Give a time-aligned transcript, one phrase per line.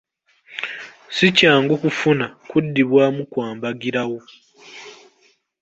[1.15, 4.19] Si kyangu kufuna kuddibwamu kwa mbagirawo.